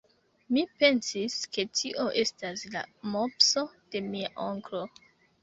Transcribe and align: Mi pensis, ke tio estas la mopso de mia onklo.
Mi 0.55 0.61
pensis, 0.77 1.35
ke 1.57 1.65
tio 1.81 2.07
estas 2.23 2.65
la 2.77 2.83
mopso 3.17 3.67
de 3.93 4.03
mia 4.09 4.35
onklo. 4.49 4.85